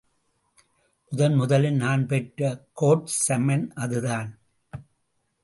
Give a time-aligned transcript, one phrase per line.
[1.11, 2.65] முதன் முதலில் நான் பெற்ற
[2.73, 4.39] கோர்ட் சம்மன் அதுதான்.